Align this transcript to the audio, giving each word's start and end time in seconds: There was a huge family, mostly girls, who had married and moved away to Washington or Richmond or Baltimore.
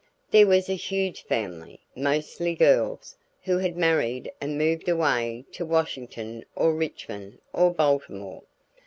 There 0.31 0.47
was 0.47 0.67
a 0.67 0.73
huge 0.73 1.21
family, 1.25 1.79
mostly 1.95 2.55
girls, 2.55 3.17
who 3.43 3.59
had 3.59 3.77
married 3.77 4.31
and 4.41 4.57
moved 4.57 4.89
away 4.89 5.45
to 5.51 5.63
Washington 5.63 6.43
or 6.55 6.73
Richmond 6.73 7.37
or 7.53 7.71
Baltimore. 7.71 8.41